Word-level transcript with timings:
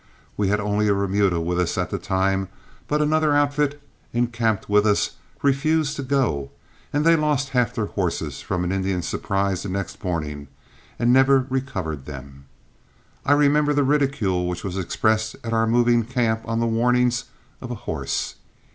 We 0.35 0.47
had 0.47 0.59
only 0.59 0.87
a 0.87 0.95
remuda 0.95 1.39
with 1.39 1.59
us 1.59 1.77
at 1.77 1.91
the 1.91 1.99
time, 1.99 2.49
but 2.87 3.03
another 3.03 3.35
outfit 3.35 3.79
encamped 4.13 4.67
with 4.67 4.87
us 4.87 5.11
refused 5.43 5.95
to 5.97 6.01
go, 6.01 6.49
and 6.91 7.05
they 7.05 7.15
lost 7.15 7.49
half 7.49 7.75
their 7.75 7.85
horses 7.85 8.41
from 8.41 8.63
an 8.63 8.71
Indian 8.71 9.03
surprise 9.03 9.61
the 9.61 9.69
next 9.69 10.03
morning 10.03 10.47
and 10.97 11.13
never 11.13 11.45
recovered 11.51 12.05
them. 12.05 12.45
I 13.27 13.33
remember 13.33 13.75
the 13.75 13.83
ridicule 13.83 14.47
which 14.47 14.63
was 14.63 14.75
expressed 14.75 15.35
at 15.43 15.53
our 15.53 15.67
moving 15.67 16.01
camp 16.05 16.41
on 16.45 16.59
the 16.59 16.65
warnings 16.65 17.25
of 17.61 17.69
a 17.69 17.75
horse. 17.85 18.37